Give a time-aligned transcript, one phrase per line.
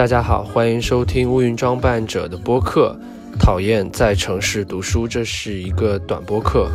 [0.00, 2.98] 大家好，欢迎收听乌云装扮者的播客。
[3.38, 6.70] 讨厌在城市读书，这是一个短播客。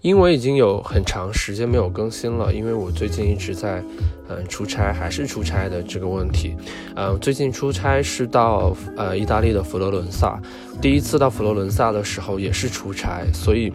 [0.00, 3.84] 因为已经有很长时间没有更新了，因为我最近一直在
[4.30, 6.56] 嗯出差，还是出差的这个问题。
[6.96, 10.40] 嗯，最近出差是到呃意大利的佛罗伦萨，
[10.80, 13.70] 第一次到佛罗伦萨的时候也是出差，所以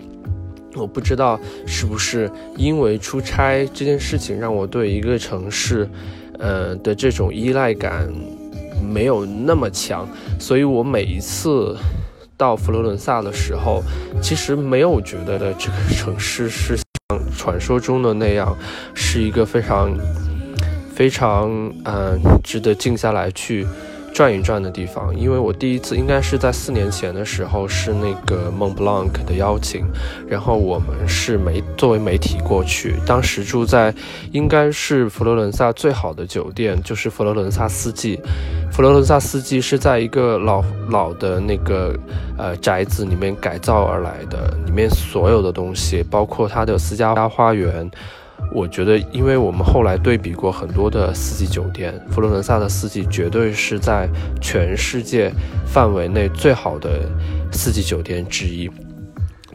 [0.74, 5.88] 我不知道是不是因为出差这件事情让我对一个城市。
[6.40, 8.12] 呃的这种依赖感
[8.82, 10.08] 没有那么强，
[10.40, 11.77] 所以我每一次
[12.36, 13.84] 到佛罗伦萨的时候，
[14.22, 18.58] 其实没有觉得的这个城市是像传说中的那样，
[18.96, 19.94] 是一个非常
[20.94, 21.52] 非常
[21.86, 23.68] 嗯值得静下来去。
[24.20, 29.86] 转一转的地方，因为我第一次应该是在四年前的时候，是那个 Mont Blanc 的邀请，
[30.27, 33.96] 然后我们是媒作为媒体过去，当时住在
[34.34, 38.20] 应该是佛罗伦萨最好的酒店，就是佛罗伦萨四季。
[38.74, 41.98] 佛罗伦萨四季是在一个老老的那个
[42.38, 47.90] 呃宅子里面改造而来的，里面所有的东西，包括它的私家花园。
[48.52, 54.10] 我觉得，因为我们后来对比过很多的四季酒店，佛罗伦萨的四季绝对是在
[54.42, 55.32] 全世界
[55.66, 57.10] 范围内最好的
[57.52, 58.70] 四季酒店之一。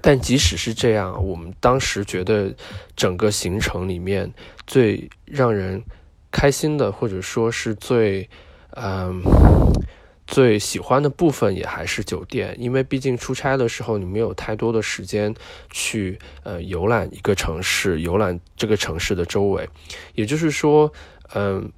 [0.00, 2.54] 但即使是这样，我们当时觉得
[2.94, 4.32] 整个行程里面
[4.66, 5.82] 最让人
[6.30, 8.28] 开心的，或者说是最，
[8.76, 9.22] 嗯。
[10.26, 15.34] 最喜欢的部分也还是酒店，因为毕竟出差的时候你没有太多的时间
[15.70, 19.68] 去呃游览一个城市，游览这个城市的周围。
[20.14, 20.90] 也就是说，
[21.34, 21.70] 嗯，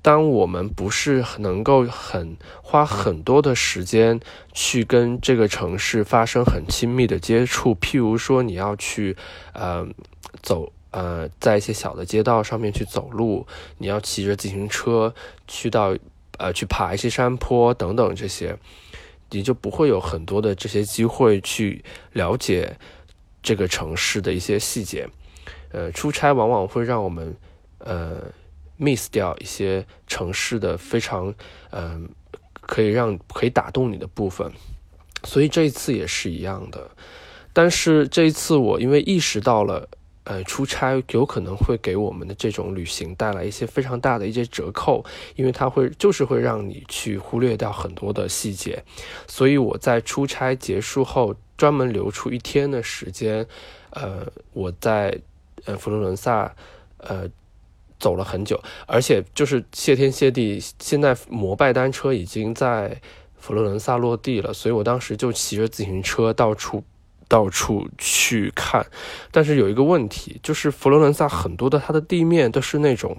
[0.00, 4.18] 当我们不是能够很花很多的时间
[4.54, 9.14] 去跟这个城市发生很亲密的接触，譬如说你要去
[9.52, 9.86] 呃
[10.42, 15.14] 走呃在一些小的街道上面去走路，你要骑着自行车
[15.46, 15.94] 去到。
[16.40, 18.56] 呃，去爬一些山坡等等这些，
[19.30, 22.74] 你就不会有很多的这些机会去了解
[23.42, 25.06] 这个城市的一些细节。
[25.70, 27.36] 呃，出差往往会让我们
[27.78, 28.22] 呃
[28.78, 31.34] miss 掉一些城市的非常
[31.70, 32.08] 嗯
[32.62, 34.50] 可以让可以打动你的部分。
[35.24, 36.90] 所以这一次也是一样的，
[37.52, 39.86] 但是这一次我因为意识到了。
[40.30, 45.04] 呃，出差有可能会给我们的这种旅行带来一些非常大的一些折扣，
[45.34, 48.80] 因为它会就是会让你去忽略掉很多的细节。
[49.26, 53.44] 所以我在出差结束后，专门留出一天的时间，
[53.90, 55.20] 呃，我在
[55.64, 56.54] 呃佛罗伦萨
[56.98, 57.28] 呃
[57.98, 63.00] 走了很久，而且就是谢天谢地，现在摩拜单车已经在
[63.36, 66.84] 佛罗伦萨落地了，所以我当时就骑着自行车到处。
[67.30, 68.84] 到处去看，
[69.30, 73.16] 但是有一个问题，就是佛罗伦萨很多的它的地面都是那种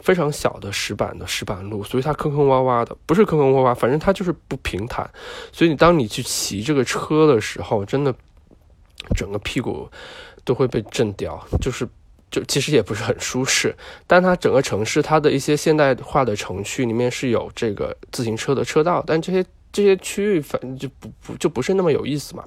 [0.00, 5.10] 非常小的石板的石板路，所以它坑坑洼洼的，不是坑坑洼洼，反正它就是不平坦。
[5.50, 8.14] 所以你当你去骑这个车的时候，真的
[9.16, 9.88] 整个屁股
[10.44, 11.88] 都会被震掉，就是
[12.30, 13.74] 就其实也不是很舒适。
[14.06, 19.42] 但它整个城市它的一些现代化的城区里面是有这个自行车的车道，但这些
[19.72, 22.44] 这些区域反正就不不就不是那么有意思嘛。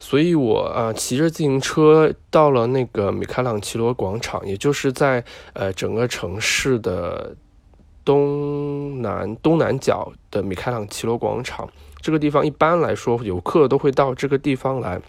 [0.00, 5.24] 所以，我啊骑着自行车到了那个米开朗琪罗广场，也就是在
[5.54, 7.34] 呃整个城市的
[8.04, 11.68] 东南东南角的米开朗琪罗广场。
[12.00, 15.00] 这个地方一般来说，游客都会到这个地方来，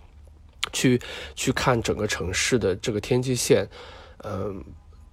[0.72, 1.02] 去
[1.36, 3.68] 去看整个城市的这个天际线。
[4.24, 4.64] 嗯，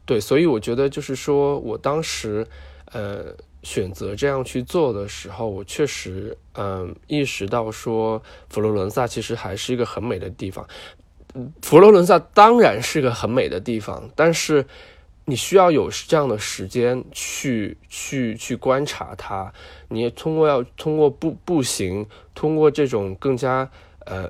[0.07, 2.47] 对，所以我觉得就是说我当时，
[2.93, 3.35] 呃。
[3.63, 10.67] 选择这样去做的时候，我确实嗯意识到说，佛罗伦萨其实还是一个很美的地方。
[11.63, 14.67] 佛罗伦萨当然是个很美的地方，但是
[15.25, 19.53] 你需要有这样的时间去去去观察它。
[19.89, 23.71] 你通过要通过步步行，通过这种更加
[24.05, 24.29] 呃，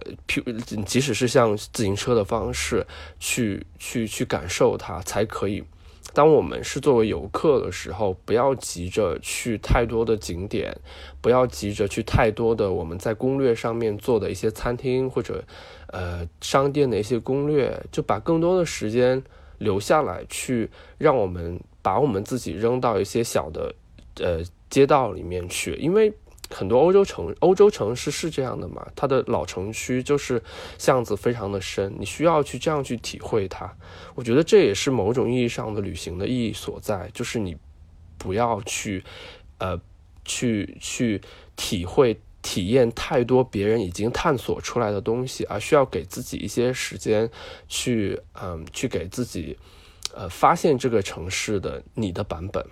[0.85, 2.87] 即使是像自行车的方式
[3.19, 5.65] 去去去感受它，才可以。
[6.15, 10.77] 当我们是作为游客的时候，不要急着去太多的景点，
[11.21, 15.45] 不要急着去太多的我们在攻略上面做的一些餐厅或者
[15.89, 19.23] 呃商店的一些攻略，就把更多的时间
[19.59, 23.75] 留下来，去让我们把我们自己扔到一些小的
[24.21, 26.13] 呃街道里面去，因为。
[26.53, 28.87] 很多欧洲城欧洲城市是这样的嘛？
[28.95, 30.43] 它的老城区就是
[30.79, 33.75] 巷子非常的深，你需要去这样去体会它。
[34.15, 37.57] 我觉得这也是某种意义上的旅行的意义所在，就是你
[38.19, 39.03] 不要去
[39.59, 39.81] 呃
[40.25, 41.21] 去去
[41.57, 47.31] 体会体验太多别人已经探索出来的东西，而需要给自己一些时间
[47.67, 49.59] 去嗯去给自己
[50.15, 52.65] 呃发现这个城市的你的版本。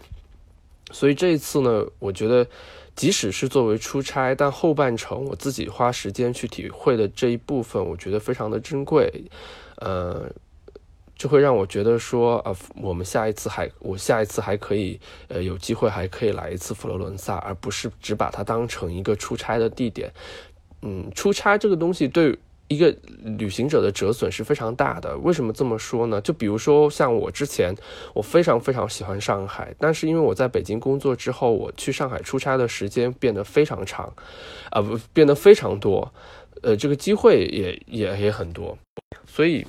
[0.93, 2.47] 所以这一次呢，我觉得
[2.95, 9.25] 即使是作为出差，但后半程我自己花时间去体会的这一部分，我觉得非常的珍贵，
[9.77, 10.31] 呃。
[11.17, 14.99] 就会让我觉得说，呃，我们下一次还，我下一次还可以，
[15.29, 20.11] 呃，有机会还可以来一次佛罗伦萨，而不是只把它当成一个出差的地点。
[20.81, 22.39] 嗯，出差这个东西对
[22.71, 22.95] 一个
[23.39, 25.19] 旅行者的折损是非常大的。
[25.19, 26.21] 为什么这么说呢？
[26.21, 27.75] 就比如说像我之前，
[28.15, 34.13] 我非常非常喜欢上海，但是因为我在北京工作之后，我去上海出差的时间变得非常长，
[34.71, 36.13] 啊，不，变得非常多，
[36.63, 38.79] 呃，这个机会也也也很多，
[39.27, 39.67] 所以。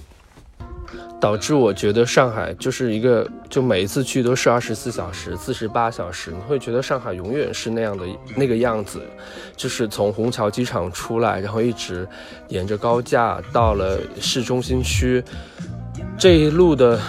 [1.19, 8.05] 导致我觉得上海就是一个，就每一次去都是二十四小时、四十八小时，你会觉得上海永远是那样的
[8.35, 9.01] 那个样子，
[9.55, 12.07] 就是从虹桥机场出来，然后一直
[12.47, 15.23] 沿着高架到了市中心区，
[16.17, 16.99] 这一路的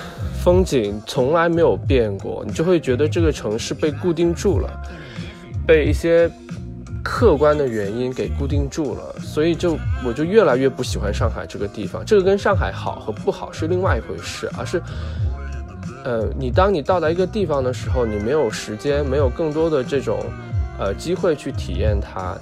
[0.42, 4.68] 风景从来没有变过，你就会觉得这个城市被固定住了，
[5.66, 6.30] 被一些。
[7.02, 12.04] 客观的原因给固定住了，所以就我就越来越不喜欢上海这个地方。
[12.04, 14.80] 这个跟上海好和不好是另外一回事，而是，
[16.04, 20.20] 呃，你当你到达一个地方的时候，你没有时间，没有更多的这种，
[20.78, 22.36] 呃，机会去体验它，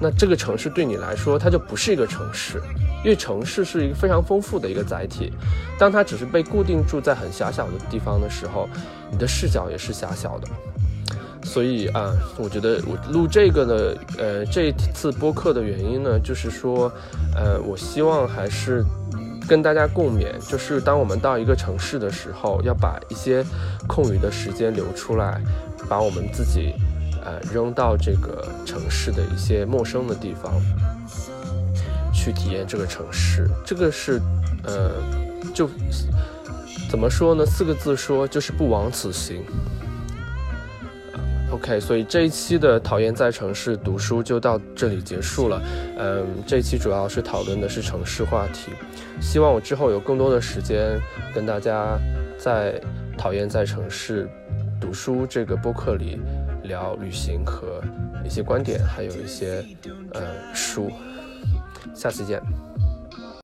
[0.00, 2.60] 那这个城市对你来说，它就不是一个城市，
[3.04, 5.32] 因为城市是一个非常丰富的一个载体。
[5.78, 8.68] 当它只是被固定住在很狭小的地方的时候，
[9.10, 10.48] 你的视角也是狭小的。
[11.54, 13.74] 所以啊，我觉得我录这个呢，
[14.18, 16.90] 呃，这一次播客的原因呢，就是说，
[17.36, 18.84] 呃，我希望还是
[19.46, 23.44] 跟大家共勉，就是当我们到一个城市的时候，要把一些
[23.86, 25.40] 空余的时间留出来，
[25.88, 26.74] 把我们自己，
[27.24, 30.60] 呃，扔到这个城市的一些陌生的地方，
[32.12, 33.48] 去体验这个城市。
[33.64, 34.20] 这个是，
[34.64, 34.90] 呃，
[35.54, 35.70] 就
[36.90, 37.46] 怎么说呢？
[37.46, 39.40] 四个字说，就是不枉此行。
[41.64, 45.62] OK，所以这一期的讨厌在城市读书就到这里结束了。
[45.96, 48.70] 嗯，这一期主要是讨论的是城市话题，
[49.18, 51.00] 希望我之后有更多的时间
[51.34, 51.98] 跟大家
[52.36, 52.78] 在
[53.16, 54.28] 讨厌在城市
[54.78, 56.20] 读书这个播客里
[56.64, 57.80] 聊旅行和
[58.22, 59.64] 一些观点，还有一些
[60.12, 60.20] 呃
[60.54, 60.90] 书。
[61.94, 62.42] 下次见。